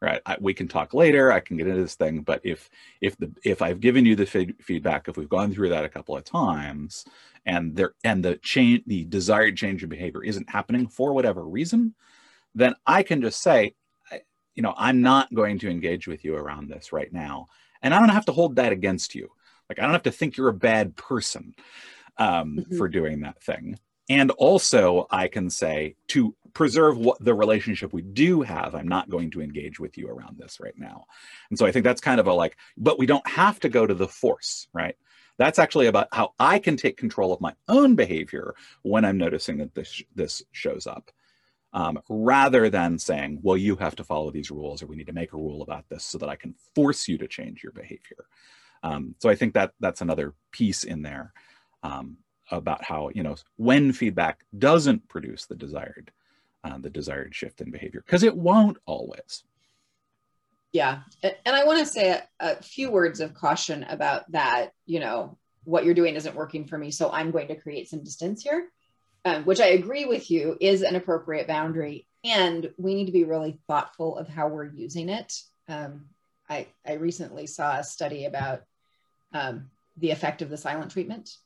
right? 0.00 0.20
I, 0.26 0.36
we 0.40 0.54
can 0.54 0.68
talk 0.68 0.92
later. 0.92 1.30
I 1.30 1.40
can 1.40 1.56
get 1.56 1.68
into 1.68 1.82
this 1.82 1.94
thing, 1.94 2.22
but 2.22 2.40
if 2.44 2.68
if 3.00 3.16
the 3.16 3.32
if 3.44 3.62
I've 3.62 3.80
given 3.80 4.04
you 4.04 4.16
the 4.16 4.54
feedback, 4.60 5.08
if 5.08 5.16
we've 5.16 5.28
gone 5.28 5.52
through 5.52 5.70
that 5.70 5.84
a 5.84 5.88
couple 5.88 6.16
of 6.16 6.24
times, 6.24 7.04
and 7.46 7.76
there 7.76 7.94
and 8.02 8.24
the 8.24 8.36
change, 8.36 8.82
the 8.86 9.04
desired 9.04 9.56
change 9.56 9.82
in 9.82 9.88
behavior 9.88 10.24
isn't 10.24 10.50
happening 10.50 10.88
for 10.88 11.12
whatever 11.12 11.46
reason, 11.46 11.94
then 12.54 12.74
I 12.86 13.02
can 13.02 13.22
just 13.22 13.40
say, 13.42 13.74
you 14.54 14.62
know, 14.62 14.74
I'm 14.76 15.02
not 15.02 15.32
going 15.32 15.58
to 15.60 15.70
engage 15.70 16.08
with 16.08 16.24
you 16.24 16.34
around 16.36 16.68
this 16.68 16.92
right 16.92 17.12
now, 17.12 17.46
and 17.82 17.94
I 17.94 18.00
don't 18.00 18.08
have 18.08 18.26
to 18.26 18.32
hold 18.32 18.56
that 18.56 18.72
against 18.72 19.14
you 19.14 19.30
like 19.68 19.78
I 19.78 19.82
don't 19.82 19.92
have 19.92 20.02
to 20.04 20.12
think 20.12 20.36
you're 20.36 20.48
a 20.48 20.54
bad 20.54 20.96
person 20.96 21.54
um, 22.18 22.58
mm-hmm. 22.58 22.76
for 22.76 22.88
doing 22.88 23.20
that 23.20 23.42
thing. 23.42 23.78
And 24.08 24.30
also, 24.32 25.06
I 25.10 25.28
can 25.28 25.48
say 25.48 25.96
to 26.08 26.34
preserve 26.52 26.98
what 26.98 27.22
the 27.24 27.34
relationship 27.34 27.92
we 27.92 28.02
do 28.02 28.42
have, 28.42 28.74
I'm 28.74 28.88
not 28.88 29.08
going 29.08 29.30
to 29.32 29.40
engage 29.42 29.80
with 29.80 29.96
you 29.96 30.08
around 30.08 30.38
this 30.38 30.60
right 30.60 30.76
now. 30.76 31.06
And 31.50 31.58
so 31.58 31.66
I 31.66 31.72
think 31.72 31.84
that's 31.84 32.00
kind 32.00 32.20
of 32.20 32.26
a 32.26 32.32
like, 32.32 32.56
but 32.76 32.98
we 32.98 33.06
don't 33.06 33.26
have 33.26 33.58
to 33.60 33.68
go 33.68 33.86
to 33.86 33.94
the 33.94 34.06
force, 34.06 34.68
right? 34.72 34.96
That's 35.36 35.58
actually 35.58 35.86
about 35.86 36.08
how 36.12 36.34
I 36.38 36.58
can 36.58 36.76
take 36.76 36.96
control 36.96 37.32
of 37.32 37.40
my 37.40 37.54
own 37.68 37.96
behavior 37.96 38.54
when 38.82 39.04
I'm 39.04 39.18
noticing 39.18 39.58
that 39.58 39.74
this 39.74 40.02
this 40.14 40.44
shows 40.52 40.86
up, 40.86 41.10
um, 41.72 41.98
rather 42.08 42.70
than 42.70 42.98
saying, 43.00 43.40
"Well, 43.42 43.56
you 43.56 43.74
have 43.76 43.96
to 43.96 44.04
follow 44.04 44.30
these 44.30 44.52
rules," 44.52 44.80
or 44.80 44.86
"We 44.86 44.94
need 44.94 45.08
to 45.08 45.12
make 45.12 45.32
a 45.32 45.36
rule 45.36 45.62
about 45.62 45.88
this 45.88 46.04
so 46.04 46.18
that 46.18 46.28
I 46.28 46.36
can 46.36 46.54
force 46.76 47.08
you 47.08 47.18
to 47.18 47.26
change 47.26 47.64
your 47.64 47.72
behavior." 47.72 48.26
Um, 48.84 49.14
so 49.18 49.30
I 49.30 49.34
think 49.34 49.54
that 49.54 49.72
that's 49.80 50.02
another 50.02 50.34
piece 50.52 50.84
in 50.84 51.02
there 51.02 51.32
um, 51.82 52.18
about 52.50 52.84
how 52.84 53.10
you 53.14 53.22
know 53.22 53.34
when 53.56 53.92
feedback 53.92 54.44
doesn't 54.56 55.08
produce 55.08 55.46
the 55.46 55.56
desired 55.56 56.12
uh, 56.62 56.78
the 56.78 56.90
desired 56.90 57.34
shift 57.34 57.62
in 57.62 57.70
behavior 57.70 58.02
because 58.04 58.22
it 58.22 58.36
won't 58.36 58.76
always. 58.86 59.42
Yeah, 60.72 61.00
and 61.22 61.34
I 61.46 61.64
want 61.64 61.78
to 61.78 61.86
say 61.86 62.10
a, 62.10 62.22
a 62.40 62.56
few 62.62 62.90
words 62.90 63.20
of 63.20 63.32
caution 63.32 63.84
about 63.84 64.30
that. 64.32 64.72
You 64.86 65.00
know, 65.00 65.38
what 65.64 65.84
you're 65.84 65.94
doing 65.94 66.16
isn't 66.16 66.34
working 66.34 66.66
for 66.66 66.76
me, 66.76 66.90
so 66.90 67.10
I'm 67.10 67.30
going 67.30 67.48
to 67.48 67.56
create 67.56 67.88
some 67.88 68.04
distance 68.04 68.42
here, 68.42 68.68
um, 69.24 69.44
which 69.44 69.60
I 69.60 69.68
agree 69.68 70.04
with 70.04 70.30
you 70.30 70.58
is 70.60 70.82
an 70.82 70.94
appropriate 70.94 71.46
boundary. 71.46 72.06
and 72.22 72.70
we 72.76 72.94
need 72.94 73.06
to 73.06 73.12
be 73.12 73.24
really 73.24 73.60
thoughtful 73.66 74.18
of 74.18 74.28
how 74.28 74.48
we're 74.48 74.64
using 74.64 75.08
it. 75.08 75.32
Um, 75.68 76.06
I, 76.48 76.66
I 76.86 76.94
recently 76.94 77.46
saw 77.46 77.78
a 77.78 77.84
study 77.84 78.26
about 78.26 78.62
um, 79.34 79.70
the 79.98 80.10
effect 80.10 80.40
of 80.40 80.48
the 80.48 80.56
silent 80.56 80.90
treatment 80.90 81.36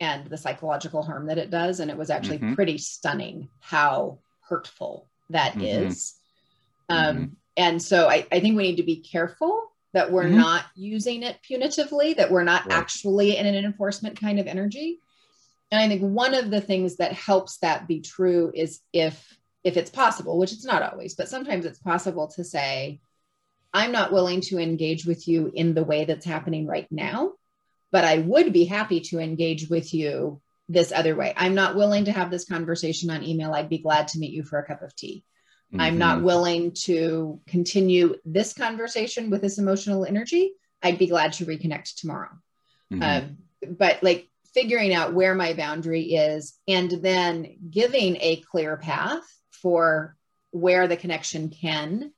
and 0.00 0.26
the 0.26 0.36
psychological 0.36 1.02
harm 1.02 1.26
that 1.26 1.38
it 1.38 1.50
does. 1.50 1.80
And 1.80 1.90
it 1.90 1.96
was 1.96 2.10
actually 2.10 2.38
mm-hmm. 2.38 2.54
pretty 2.54 2.78
stunning 2.78 3.48
how 3.60 4.18
hurtful 4.48 5.08
that 5.30 5.52
mm-hmm. 5.52 5.86
is. 5.86 6.14
Um, 6.88 7.16
mm-hmm. 7.16 7.24
And 7.56 7.82
so 7.82 8.08
I, 8.08 8.26
I, 8.30 8.40
think 8.40 8.56
we 8.56 8.64
need 8.64 8.76
to 8.76 8.82
be 8.82 8.96
careful 8.96 9.72
that 9.92 10.12
we're 10.12 10.24
mm-hmm. 10.24 10.36
not 10.36 10.66
using 10.74 11.22
it 11.22 11.38
punitively, 11.48 12.16
that 12.16 12.30
we're 12.30 12.44
not 12.44 12.66
right. 12.66 12.74
actually 12.74 13.36
in 13.36 13.46
an 13.46 13.54
enforcement 13.54 14.20
kind 14.20 14.38
of 14.38 14.46
energy. 14.46 15.00
And 15.72 15.80
I 15.80 15.88
think 15.88 16.02
one 16.02 16.34
of 16.34 16.50
the 16.50 16.60
things 16.60 16.96
that 16.96 17.12
helps 17.12 17.58
that 17.58 17.88
be 17.88 18.00
true 18.00 18.52
is 18.54 18.80
if 18.92 19.36
if 19.64 19.76
it's 19.76 19.90
possible, 19.90 20.38
which 20.38 20.52
it's 20.52 20.64
not 20.64 20.82
always, 20.82 21.16
but 21.16 21.28
sometimes 21.28 21.66
it's 21.66 21.80
possible 21.80 22.28
to 22.28 22.44
say, 22.44 23.00
I'm 23.72 23.92
not 23.92 24.12
willing 24.12 24.40
to 24.42 24.58
engage 24.58 25.06
with 25.06 25.28
you 25.28 25.50
in 25.54 25.74
the 25.74 25.84
way 25.84 26.04
that's 26.04 26.24
happening 26.24 26.66
right 26.66 26.86
now 26.90 27.32
but 27.92 28.04
I 28.04 28.18
would 28.18 28.52
be 28.52 28.64
happy 28.64 29.00
to 29.00 29.18
engage 29.18 29.68
with 29.68 29.94
you 29.94 30.40
this 30.68 30.92
other 30.92 31.14
way. 31.14 31.32
I'm 31.36 31.54
not 31.54 31.76
willing 31.76 32.06
to 32.06 32.12
have 32.12 32.30
this 32.30 32.44
conversation 32.44 33.10
on 33.10 33.22
email. 33.22 33.54
I'd 33.54 33.68
be 33.68 33.78
glad 33.78 34.08
to 34.08 34.18
meet 34.18 34.32
you 34.32 34.42
for 34.42 34.58
a 34.58 34.66
cup 34.66 34.82
of 34.82 34.94
tea. 34.94 35.24
Mm-hmm. 35.72 35.80
I'm 35.80 35.98
not 35.98 36.22
willing 36.22 36.72
to 36.82 37.40
continue 37.46 38.16
this 38.24 38.52
conversation 38.52 39.30
with 39.30 39.42
this 39.42 39.58
emotional 39.58 40.04
energy. 40.04 40.52
I'd 40.82 40.98
be 40.98 41.06
glad 41.06 41.34
to 41.34 41.46
reconnect 41.46 41.94
tomorrow. 41.94 42.30
Mm-hmm. 42.92 43.02
Um, 43.02 43.36
but 43.78 44.02
like 44.02 44.28
figuring 44.52 44.92
out 44.92 45.14
where 45.14 45.34
my 45.34 45.54
boundary 45.54 46.14
is 46.14 46.54
and 46.66 46.90
then 46.90 47.56
giving 47.70 48.16
a 48.20 48.42
clear 48.50 48.76
path 48.76 49.24
for 49.50 50.16
where 50.50 50.86
the 50.86 50.96
connection 50.96 51.50
can 51.50 52.12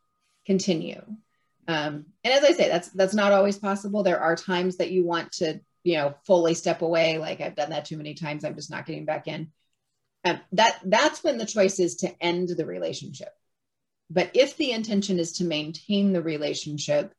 continue. 0.46 1.02
Um, 1.68 2.06
and 2.24 2.32
as 2.32 2.42
I 2.42 2.52
say, 2.52 2.68
that's 2.68 2.88
that's 2.88 3.14
not 3.14 3.32
always 3.32 3.58
possible. 3.58 4.02
There 4.02 4.20
are 4.20 4.34
times 4.34 4.78
that 4.78 4.90
you 4.90 5.04
want 5.04 5.32
to, 5.32 5.60
you 5.84 5.98
know, 5.98 6.14
fully 6.26 6.54
step 6.54 6.80
away. 6.80 7.18
Like 7.18 7.42
I've 7.42 7.54
done 7.54 7.70
that 7.70 7.84
too 7.84 7.98
many 7.98 8.14
times. 8.14 8.44
I'm 8.44 8.54
just 8.54 8.70
not 8.70 8.86
getting 8.86 9.04
back 9.04 9.28
in. 9.28 9.52
Um, 10.24 10.40
that 10.52 10.80
that's 10.84 11.22
when 11.22 11.36
the 11.36 11.46
choice 11.46 11.78
is 11.78 11.96
to 11.96 12.22
end 12.22 12.48
the 12.48 12.64
relationship. 12.64 13.28
But 14.10 14.30
if 14.34 14.56
the 14.56 14.72
intention 14.72 15.18
is 15.18 15.32
to 15.34 15.44
maintain 15.44 16.14
the 16.14 16.22
relationship, 16.22 17.12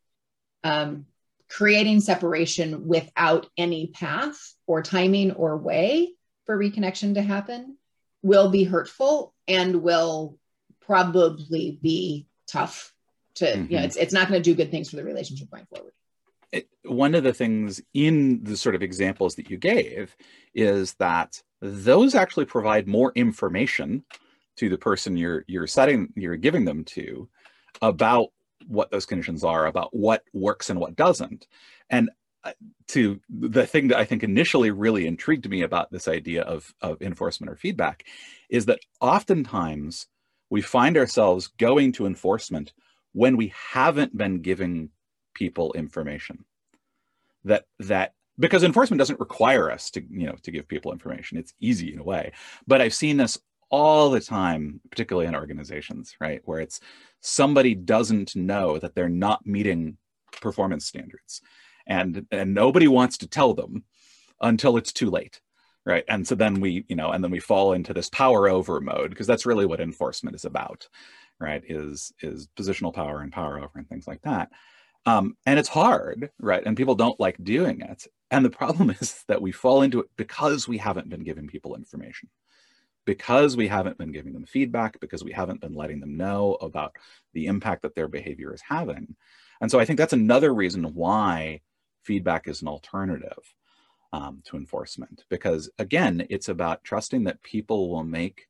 um, 0.63 1.05
creating 1.47 2.01
separation 2.01 2.87
without 2.87 3.47
any 3.55 3.87
path 3.87 4.53
or 4.65 4.81
timing 4.81 5.31
or 5.31 5.57
way 5.57 6.13
for 6.45 6.57
reconnection 6.57 7.13
to 7.13 7.21
happen 7.21 7.77
will 8.23 8.49
be 8.49 8.63
hurtful 8.63 9.33
and 9.47 9.83
will 9.83 10.37
probably 10.81 11.77
be 11.81 12.27
tough 12.47 12.93
to 13.39 13.45
mm-hmm. 13.45 13.71
you 13.71 13.77
know 13.77 13.83
it's, 13.83 13.95
it's 13.95 14.13
not 14.13 14.27
going 14.27 14.41
to 14.41 14.49
do 14.49 14.55
good 14.55 14.71
things 14.71 14.89
for 14.89 14.95
the 14.95 15.03
relationship 15.03 15.49
going 15.49 15.65
forward 15.65 15.93
it, 16.51 16.67
one 16.83 17.15
of 17.15 17.23
the 17.23 17.33
things 17.33 17.81
in 17.93 18.43
the 18.43 18.57
sort 18.57 18.75
of 18.75 18.81
examples 18.81 19.35
that 19.35 19.49
you 19.49 19.57
gave 19.57 20.15
is 20.53 20.93
that 20.95 21.41
those 21.61 22.15
actually 22.15 22.45
provide 22.45 22.87
more 22.87 23.11
information 23.15 24.03
to 24.57 24.69
the 24.69 24.77
person 24.77 25.17
you're 25.17 25.45
you're 25.47 25.67
setting 25.67 26.11
you're 26.15 26.35
giving 26.35 26.65
them 26.65 26.83
to 26.83 27.27
about 27.81 28.29
what 28.67 28.91
those 28.91 29.05
conditions 29.05 29.43
are 29.43 29.65
about 29.65 29.95
what 29.95 30.23
works 30.33 30.69
and 30.69 30.79
what 30.79 30.95
doesn't 30.95 31.47
and 31.89 32.09
uh, 32.43 32.51
to 32.87 33.19
the 33.29 33.65
thing 33.65 33.89
that 33.89 33.97
i 33.97 34.05
think 34.05 34.23
initially 34.23 34.71
really 34.71 35.05
intrigued 35.07 35.49
me 35.49 35.61
about 35.61 35.91
this 35.91 36.07
idea 36.07 36.41
of 36.43 36.73
of 36.81 37.01
enforcement 37.01 37.51
or 37.51 37.55
feedback 37.55 38.05
is 38.49 38.65
that 38.65 38.79
oftentimes 39.01 40.07
we 40.49 40.61
find 40.61 40.97
ourselves 40.97 41.47
going 41.57 41.91
to 41.91 42.05
enforcement 42.05 42.73
when 43.13 43.37
we 43.37 43.53
haven't 43.71 44.15
been 44.15 44.41
giving 44.41 44.89
people 45.33 45.73
information 45.73 46.45
that 47.45 47.65
that 47.79 48.13
because 48.37 48.63
enforcement 48.63 48.99
doesn't 48.99 49.19
require 49.19 49.71
us 49.71 49.91
to 49.91 50.01
you 50.09 50.25
know 50.25 50.35
to 50.43 50.51
give 50.51 50.67
people 50.67 50.91
information. 50.91 51.37
It's 51.37 51.53
easy 51.59 51.93
in 51.93 51.99
a 51.99 52.03
way. 52.03 52.31
But 52.67 52.81
i've 52.81 52.93
seen 52.93 53.17
this 53.17 53.37
all 53.71 54.09
the 54.09 54.19
time 54.19 54.81
particularly 54.89 55.27
in 55.27 55.35
organizations 55.35 56.15
right 56.19 56.41
where 56.45 56.59
it's 56.59 56.79
somebody 57.21 57.75
doesn't 57.75 58.35
know 58.35 58.79
that 58.79 58.95
they're 58.95 59.09
not 59.09 59.45
meeting 59.45 59.97
performance 60.41 60.85
standards. 60.85 61.41
And 61.87 62.25
and 62.31 62.53
nobody 62.53 62.87
wants 62.87 63.17
to 63.19 63.27
tell 63.27 63.53
them 63.53 63.83
until 64.41 64.77
it's 64.77 64.93
too 64.93 65.09
late 65.09 65.41
right? 65.85 66.03
And 66.07 66.27
so 66.27 66.35
then 66.35 66.59
we 66.59 66.85
you 66.87 66.95
know 66.95 67.11
and 67.11 67.23
then 67.23 67.31
we 67.31 67.39
fall 67.39 67.73
into 67.73 67.93
this 67.93 68.09
power 68.09 68.47
over 68.47 68.79
mode 68.79 69.09
because 69.09 69.27
that's 69.27 69.45
really 69.45 69.65
what 69.65 69.79
enforcement 69.79 70.35
is 70.35 70.45
about 70.45 70.87
right 71.39 71.63
is 71.67 72.13
is 72.21 72.47
positional 72.57 72.93
power 72.93 73.21
and 73.21 73.31
power 73.31 73.57
over 73.57 73.71
and 73.75 73.87
things 73.87 74.07
like 74.07 74.21
that. 74.23 74.49
Um, 75.05 75.37
and 75.45 75.57
it's 75.57 75.69
hard 75.69 76.29
right 76.39 76.63
and 76.65 76.75
people 76.77 76.95
don't 76.95 77.19
like 77.19 77.41
doing 77.43 77.81
it. 77.81 78.05
And 78.31 78.43
the 78.43 78.49
problem 78.49 78.89
is 79.01 79.23
that 79.27 79.41
we 79.41 79.51
fall 79.51 79.81
into 79.81 79.99
it 80.01 80.07
because 80.17 80.67
we 80.67 80.77
haven't 80.77 81.09
been 81.09 81.23
giving 81.23 81.47
people 81.47 81.75
information 81.75 82.29
because 83.05 83.57
we 83.57 83.67
haven't 83.67 83.97
been 83.97 84.11
giving 84.11 84.33
them 84.33 84.45
feedback 84.45 84.99
because 84.99 85.23
we 85.23 85.31
haven't 85.31 85.61
been 85.61 85.73
letting 85.73 85.99
them 85.99 86.17
know 86.17 86.57
about 86.61 86.95
the 87.33 87.47
impact 87.47 87.81
that 87.81 87.95
their 87.95 88.07
behavior 88.07 88.53
is 88.53 88.61
having. 88.61 89.15
And 89.61 89.71
so 89.71 89.79
i 89.79 89.85
think 89.85 89.97
that's 89.97 90.13
another 90.13 90.53
reason 90.53 90.83
why 90.93 91.61
feedback 92.03 92.47
is 92.47 92.61
an 92.61 92.67
alternative 92.67 93.55
um, 94.11 94.41
to 94.45 94.57
enforcement. 94.57 95.23
Because 95.29 95.69
again 95.79 96.25
it's 96.29 96.49
about 96.49 96.83
trusting 96.83 97.23
that 97.23 97.41
people 97.41 97.89
will 97.89 98.03
make 98.03 98.48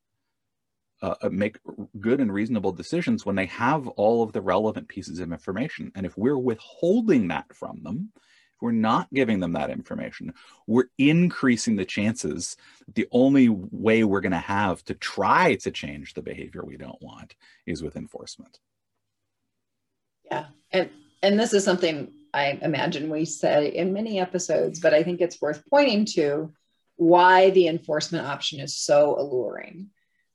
uh, 1.01 1.15
uh, 1.21 1.29
make 1.29 1.57
good 1.99 2.19
and 2.19 2.33
reasonable 2.33 2.71
decisions 2.71 3.25
when 3.25 3.35
they 3.35 3.45
have 3.45 3.87
all 3.89 4.21
of 4.23 4.33
the 4.33 4.41
relevant 4.41 4.87
pieces 4.87 5.19
of 5.19 5.31
information. 5.31 5.91
And 5.95 6.05
if 6.05 6.17
we're 6.17 6.37
withholding 6.37 7.29
that 7.29 7.53
from 7.53 7.81
them, 7.83 8.11
if 8.15 8.61
we're 8.61 8.71
not 8.71 9.07
giving 9.13 9.39
them 9.39 9.53
that 9.53 9.69
information, 9.69 10.33
we're 10.67 10.89
increasing 10.97 11.77
the 11.77 11.85
chances 11.85 12.57
that 12.85 12.95
the 12.95 13.07
only 13.11 13.47
way 13.49 14.03
we're 14.03 14.19
going 14.19 14.33
to 14.33 14.37
have 14.37 14.83
to 14.85 14.93
try 14.93 15.55
to 15.55 15.71
change 15.71 16.13
the 16.13 16.21
behavior 16.21 16.63
we 16.65 16.75
don't 16.75 17.01
want 17.01 17.35
is 17.65 17.81
with 17.81 17.95
enforcement. 17.95 18.59
Yeah. 20.25 20.47
And 20.71 20.89
and 21.21 21.39
this 21.39 21.53
is 21.53 21.63
something 21.63 22.11
I 22.33 22.59
imagine 22.61 23.09
we 23.09 23.25
said 23.25 23.63
in 23.63 23.93
many 23.93 24.19
episodes, 24.19 24.79
but 24.79 24.93
I 24.93 25.03
think 25.03 25.21
it's 25.21 25.41
worth 25.41 25.63
pointing 25.69 26.05
to 26.13 26.53
why 26.95 27.49
the 27.51 27.67
enforcement 27.67 28.25
option 28.27 28.59
is 28.59 28.75
so 28.75 29.17
alluring 29.17 29.89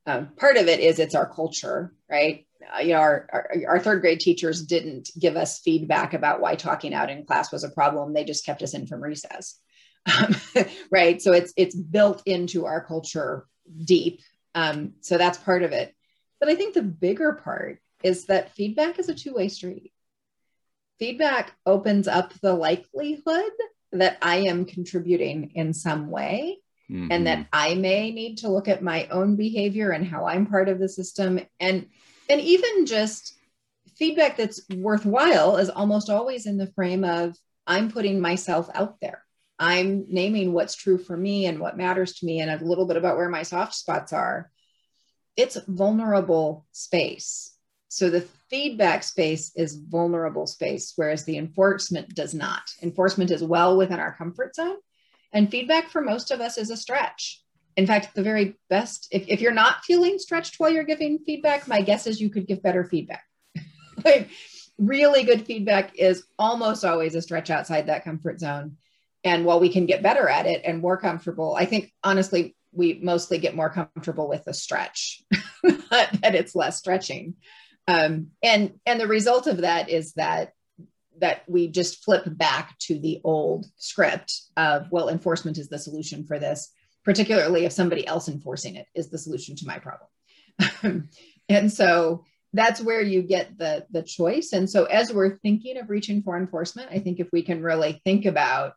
um, 0.07 0.29
part 0.37 0.57
of 0.57 0.69
it 0.69 0.81
is 0.81 0.99
it's 0.99 1.15
our 1.15 1.29
culture, 1.29 1.93
right? 2.11 2.47
Uh, 2.75 2.81
you 2.81 2.93
know, 2.93 3.01
our, 3.01 3.29
our, 3.33 3.51
our 3.69 3.79
third 3.79 4.01
grade 4.01 4.21
teachers 4.21 4.65
didn't 4.65 5.11
give 5.19 5.37
us 5.37 5.61
feedback 5.61 6.15
about 6.15 6.41
why 6.41 6.55
talking 6.55 6.95
out 6.95 7.11
in 7.11 7.25
class 7.25 7.53
was 7.53 7.65
a 7.65 7.71
problem. 7.71 8.13
They 8.13 8.25
just 8.25 8.45
kept 8.45 8.63
us 8.63 8.75
in 8.75 8.87
from 8.87 9.03
recess, 9.03 9.59
um, 10.07 10.35
right? 10.91 11.21
So 11.21 11.33
it's 11.33 11.53
it's 11.57 11.75
built 11.75 12.23
into 12.27 12.67
our 12.67 12.85
culture 12.85 13.47
deep. 13.85 14.21
Um, 14.55 14.95
so 15.01 15.19
that's 15.19 15.39
part 15.39 15.63
of 15.63 15.73
it. 15.73 15.95
But 16.41 16.49
I 16.49 16.55
think 16.55 16.75
the 16.75 16.83
bigger 16.83 17.33
part 17.33 17.81
is 18.03 18.27
that 18.27 18.55
feedback 18.55 18.99
is 18.99 19.09
a 19.09 19.15
two 19.15 19.35
way 19.35 19.49
street. 19.49 19.93
Feedback 20.99 21.53
opens 21.67 22.07
up 22.07 22.33
the 22.35 22.53
likelihood 22.53 23.53
that 23.93 24.19
I 24.21 24.37
am 24.49 24.65
contributing 24.65 25.53
in 25.55 25.73
some 25.73 26.11
way 26.11 26.59
mm-hmm. 26.91 27.09
and 27.11 27.27
that 27.27 27.39
mm-hmm. 27.39 27.49
I 27.53 27.75
may 27.75 28.11
need 28.11 28.39
to 28.39 28.49
look 28.49 28.69
at 28.69 28.83
my 28.83 29.07
own 29.09 29.37
behavior 29.37 29.91
and 29.91 30.07
how 30.07 30.27
I'm 30.27 30.47
part 30.47 30.69
of 30.69 30.79
the 30.79 30.89
system 30.89 31.41
and 31.61 31.87
and 32.29 32.41
even 32.41 32.87
just 32.87 33.37
feedback 33.97 34.37
that's 34.37 34.61
worthwhile 34.77 35.57
is 35.57 35.71
almost 35.71 36.11
always 36.11 36.47
in 36.47 36.57
the 36.57 36.73
frame 36.73 37.05
of 37.05 37.37
I'm 37.67 37.91
putting 37.91 38.21
myself 38.21 38.69
out 38.75 39.01
there. 39.01 39.23
I'm 39.59 40.07
naming 40.09 40.53
what's 40.53 40.75
true 40.75 40.99
for 40.99 41.17
me 41.17 41.47
and 41.47 41.61
what 41.61 41.77
matters 41.77 42.15
to 42.15 42.27
me 42.27 42.41
and 42.41 42.51
a 42.51 42.65
little 42.65 42.87
bit 42.87 42.97
about 42.97 43.17
where 43.17 43.29
my 43.29 43.43
soft 43.43 43.75
spots 43.75 44.13
are. 44.13 44.51
It's 45.37 45.57
vulnerable 45.69 46.67
space. 46.73 47.55
So 47.89 48.11
the 48.11 48.27
feedback 48.51 49.05
space 49.05 49.53
is 49.55 49.77
vulnerable 49.77 50.47
space, 50.47 50.93
whereas 50.97 51.25
the 51.25 51.39
enforcement 51.39 52.15
does 52.15 52.35
not. 52.35 52.63
Enforcement 52.83 53.31
is 53.31 53.43
well 53.43 53.77
within 53.77 54.01
our 54.01 54.15
comfort 54.15 54.57
zone. 54.57 54.77
And 55.35 55.51
feedback 55.51 55.91
for 55.91 56.01
most 56.01 56.31
of 56.31 56.41
us 56.41 56.57
is 56.57 56.71
a 56.71 56.77
stretch. 56.77 57.43
In 57.77 57.87
fact, 57.87 58.15
the 58.15 58.23
very 58.23 58.57
best, 58.71 59.09
if, 59.11 59.25
if 59.27 59.41
you're 59.41 59.53
not 59.53 59.85
feeling 59.85 60.19
stretched 60.19 60.61
while 60.61 60.71
you're 60.71 60.85
giving 60.85 61.19
feedback, 61.27 61.67
my 61.67 61.83
guess 61.83 62.07
is 62.07 62.21
you 62.21 62.31
could 62.31 62.47
give 62.47 62.63
better 62.63 62.85
feedback. 62.85 63.25
like, 64.05 64.31
really 64.79 65.25
good 65.25 65.45
feedback 65.45 65.97
is 65.97 66.25
almost 66.39 66.85
always 66.85 67.17
a 67.17 67.23
stretch 67.23 67.51
outside 67.51 67.87
that 67.87 68.05
comfort 68.05 68.39
zone. 68.39 68.77
And 69.25 69.45
while 69.45 69.59
we 69.59 69.71
can 69.71 69.87
get 69.87 70.03
better 70.03 70.29
at 70.29 70.47
it 70.47 70.63
and 70.65 70.81
more 70.81 70.97
comfortable, 70.97 71.57
I 71.59 71.65
think 71.65 71.93
honestly, 72.05 72.55
we 72.73 73.01
mostly 73.03 73.39
get 73.39 73.57
more 73.57 73.71
comfortable 73.71 74.29
with 74.29 74.45
the 74.45 74.55
stretch, 74.55 75.23
that 75.63 76.35
it's 76.35 76.55
less 76.55 76.79
stretching. 76.79 77.35
Um, 77.87 78.29
and 78.43 78.75
and 78.87 79.01
the 79.01 79.07
result 79.07 79.47
of 79.47 79.59
that 79.59 79.89
is 79.89 80.15
that 80.15 80.53
that 81.21 81.43
we 81.49 81.69
just 81.69 82.05
flip 82.05 82.25
back 82.27 82.79
to 82.79 82.99
the 82.99 83.21
old 83.25 83.67
script 83.77 84.43
of 84.57 84.87
well 84.91 85.09
enforcement 85.09 85.59
is 85.59 85.69
the 85.69 85.79
solution 85.79 86.27
for 86.27 86.39
this 86.39 86.73
particularly 87.05 87.67
if 87.67 87.73
somebody 87.73 88.07
else 88.07 88.29
enforcing 88.29 88.77
it 88.77 88.87
is 88.95 89.11
the 89.11 89.19
solution 89.19 89.55
to 89.57 89.67
my 89.67 89.79
problem. 89.79 91.09
And 91.49 91.71
so 91.71 92.25
that's 92.55 92.81
where 92.81 93.03
you 93.03 93.23
get 93.23 93.59
the 93.59 93.87
the 93.91 94.03
choice. 94.03 94.53
And 94.53 94.71
so 94.71 94.85
as 94.85 95.13
we're 95.13 95.37
thinking 95.37 95.77
of 95.77 95.91
reaching 95.91 96.23
for 96.23 96.39
enforcement, 96.39 96.89
I 96.91 97.01
think 97.01 97.21
if 97.21 97.29
we 97.33 97.43
can 97.43 97.63
really 97.63 98.01
think 98.05 98.25
about 98.25 98.73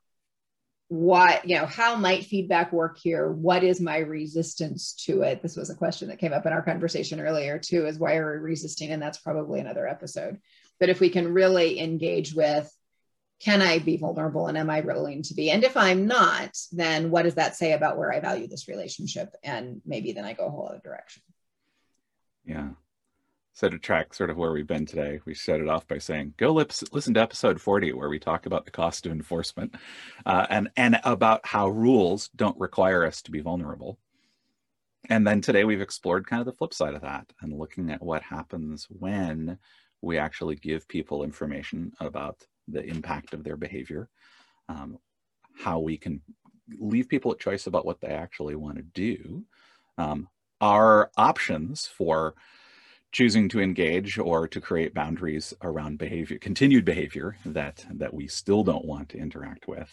what 0.90 1.48
you 1.48 1.56
know 1.56 1.66
how 1.66 1.96
might 1.96 2.26
feedback 2.26 2.74
work 2.74 2.98
here? 2.98 3.32
What 3.32 3.64
is 3.64 3.80
my 3.80 4.00
resistance 4.00 4.94
to 5.06 5.22
it? 5.22 5.42
This 5.42 5.56
was 5.56 5.70
a 5.70 5.76
question 5.76 6.10
that 6.10 6.20
came 6.20 6.34
up 6.34 6.46
in 6.46 6.54
our 6.54 6.62
conversation 6.62 7.22
earlier 7.22 7.58
too 7.58 7.86
is 7.86 8.00
why 8.00 8.16
are 8.16 8.34
we 8.34 8.50
resisting? 8.50 8.92
And 8.92 9.02
that's 9.02 9.20
probably 9.20 9.60
another 9.60 9.88
episode 9.88 10.40
but 10.80 10.90
if 10.90 11.00
we 11.00 11.10
can 11.10 11.34
really 11.34 11.80
engage 11.80 12.34
with 12.34 12.72
can 13.40 13.62
i 13.62 13.78
be 13.80 13.98
vulnerable 13.98 14.48
and 14.48 14.58
am 14.58 14.70
i 14.70 14.82
willing 14.82 15.22
to 15.24 15.34
be? 15.34 15.52
And 15.52 15.64
if 15.64 15.78
i'm 15.78 16.08
not 16.08 16.58
then 16.72 17.12
what 17.12 17.24
does 17.24 17.36
that 17.36 17.56
say 17.56 17.74
about 17.74 17.98
where 17.98 18.12
i 18.12 18.20
value 18.20 18.48
this 18.48 18.68
relationship? 18.68 19.36
And 19.44 19.82
maybe 19.86 20.12
then 20.14 20.26
i 20.26 20.34
go 20.34 20.48
a 20.48 20.50
whole 20.50 20.68
other 20.68 20.82
direction. 20.84 21.22
Yeah. 22.46 22.70
So 23.58 23.70
to 23.70 23.80
track 23.80 24.14
sort 24.14 24.30
of 24.30 24.38
where 24.38 24.52
we've 24.52 24.68
been 24.68 24.86
today, 24.86 25.20
we 25.26 25.34
started 25.34 25.68
off 25.68 25.88
by 25.88 25.98
saying, 25.98 26.36
go 26.38 26.54
listen 26.54 27.16
to 27.16 27.20
episode 27.20 27.60
40, 27.60 27.92
where 27.94 28.08
we 28.08 28.20
talk 28.20 28.46
about 28.46 28.66
the 28.66 28.72
cost 28.72 29.08
of 29.08 29.12
enforcement 29.12 29.74
uh, 30.28 30.46
and, 30.48 30.70
and 30.78 31.00
about 31.04 31.44
how 31.44 31.68
rules 31.68 32.30
don't 32.36 32.60
require 32.60 33.04
us 33.04 33.24
to 33.24 33.32
be 33.32 33.40
vulnerable. 33.40 33.98
And 35.10 35.26
then 35.26 35.42
today 35.42 35.64
we've 35.64 35.82
explored 35.82 36.28
kind 36.28 36.40
of 36.40 36.46
the 36.46 36.54
flip 36.54 36.72
side 36.72 36.94
of 36.94 37.02
that 37.02 37.34
and 37.42 37.52
looking 37.52 37.90
at 37.90 38.04
what 38.04 38.22
happens 38.22 38.86
when 38.92 39.58
we 40.02 40.18
actually 40.18 40.56
give 40.56 40.88
people 40.88 41.24
information 41.24 41.92
about 42.00 42.44
the 42.68 42.84
impact 42.84 43.34
of 43.34 43.44
their 43.44 43.58
behavior, 43.58 44.10
um, 44.70 44.98
how 45.58 45.80
we 45.80 45.98
can 45.98 46.22
leave 46.80 47.08
people 47.08 47.32
a 47.32 47.38
choice 47.38 47.68
about 47.68 47.86
what 47.86 48.02
they 48.02 48.10
actually 48.10 48.56
want 48.56 48.78
to 48.78 48.84
do, 48.84 49.44
um, 49.98 50.28
our 50.60 51.12
options 51.18 51.88
for 51.88 52.36
choosing 53.12 53.48
to 53.50 53.62
engage 53.62 54.20
or 54.20 54.48
to 54.48 54.60
create 54.60 54.94
boundaries 54.94 55.54
around 55.62 55.98
behavior, 55.98 56.38
continued 56.40 56.84
behavior 56.84 57.38
that 57.46 57.86
that 57.90 58.14
we 58.14 58.28
still 58.28 58.64
don't 58.64 58.86
want 58.86 59.10
to 59.10 59.18
interact 59.18 59.68
with. 59.68 59.90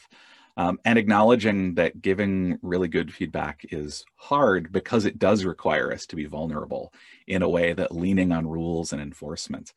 Um, 0.57 0.79
and 0.85 0.99
acknowledging 0.99 1.75
that 1.75 2.01
giving 2.01 2.59
really 2.63 2.87
good 2.87 3.13
feedback 3.13 3.65
is 3.71 4.05
hard 4.15 4.71
because 4.71 5.05
it 5.05 5.19
does 5.19 5.45
require 5.45 5.93
us 5.93 6.07
to 6.07 6.17
be 6.17 6.27
vulnerable 6.27 6.93
in 7.27 7.43
a 7.43 7.49
way 7.49 7.73
that 7.73 7.95
leaning 7.95 8.31
on 8.31 8.47
rules 8.47 8.93
and 8.93 9.03
enforcement 9.03 9.73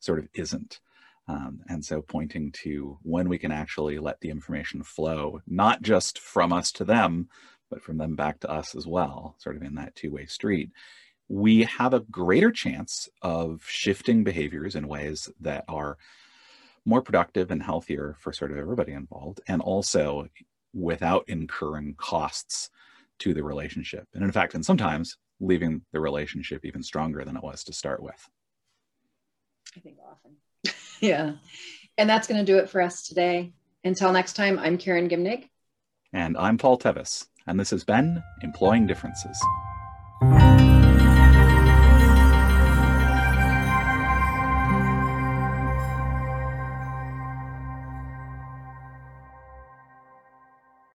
sort 0.00 0.18
of 0.18 0.28
isn't. 0.34 0.80
Um, 1.28 1.60
and 1.68 1.84
so 1.84 2.02
pointing 2.02 2.50
to 2.64 2.98
when 3.02 3.28
we 3.28 3.38
can 3.38 3.52
actually 3.52 3.98
let 3.98 4.20
the 4.20 4.30
information 4.30 4.82
flow, 4.82 5.40
not 5.46 5.80
just 5.82 6.18
from 6.18 6.52
us 6.52 6.72
to 6.72 6.84
them, 6.84 7.28
but 7.70 7.82
from 7.82 7.98
them 7.98 8.16
back 8.16 8.40
to 8.40 8.50
us 8.50 8.74
as 8.74 8.86
well, 8.86 9.36
sort 9.38 9.56
of 9.56 9.62
in 9.62 9.76
that 9.76 9.94
two 9.94 10.10
way 10.10 10.26
street, 10.26 10.70
we 11.28 11.62
have 11.62 11.94
a 11.94 12.00
greater 12.00 12.50
chance 12.50 13.08
of 13.22 13.62
shifting 13.68 14.24
behaviors 14.24 14.74
in 14.74 14.88
ways 14.88 15.30
that 15.40 15.64
are 15.68 15.96
more 16.84 17.02
productive 17.02 17.52
and 17.52 17.62
healthier 17.62 18.16
for 18.18 18.32
sort 18.32 18.50
of 18.50 18.58
everybody 18.58 18.92
involved, 18.92 19.40
and 19.46 19.62
also 19.62 20.26
without 20.72 21.24
incurring 21.28 21.94
costs 21.96 22.70
to 23.20 23.34
the 23.34 23.44
relationship. 23.44 24.08
And 24.14 24.24
in 24.24 24.32
fact, 24.32 24.54
and 24.54 24.64
sometimes 24.64 25.16
leaving 25.38 25.82
the 25.92 26.00
relationship 26.00 26.64
even 26.64 26.82
stronger 26.82 27.24
than 27.24 27.36
it 27.36 27.42
was 27.42 27.62
to 27.64 27.72
start 27.72 28.02
with. 28.02 28.28
I 29.76 29.80
think 29.80 29.96
often. 30.04 30.36
yeah. 31.00 31.32
And 31.98 32.08
that's 32.08 32.26
going 32.26 32.44
to 32.44 32.52
do 32.52 32.58
it 32.58 32.68
for 32.68 32.80
us 32.80 33.06
today. 33.06 33.52
Until 33.84 34.12
next 34.12 34.34
time, 34.34 34.58
I'm 34.58 34.78
Karen 34.78 35.08
Gimnig. 35.08 35.48
And 36.12 36.36
I'm 36.36 36.58
Paul 36.58 36.78
Tevis. 36.78 37.26
And 37.46 37.58
this 37.58 37.70
has 37.70 37.84
been 37.84 38.22
Employing 38.42 38.86
Differences. 38.86 39.40